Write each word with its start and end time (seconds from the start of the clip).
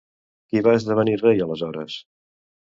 Qui 0.53 0.63
va 0.67 0.73
esdevenir 0.77 1.13
rei 1.19 1.45
aleshores? 1.47 1.99